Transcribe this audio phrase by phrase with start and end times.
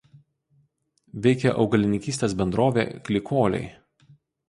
[1.27, 3.67] Veikia augalininkystės bendrovė „Klykoliai“.